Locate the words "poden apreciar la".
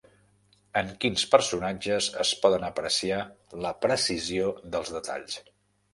2.45-3.77